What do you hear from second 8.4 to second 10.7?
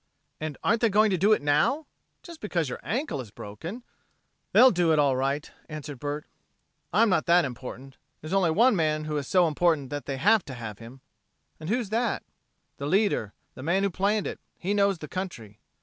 one man who is so important that they have to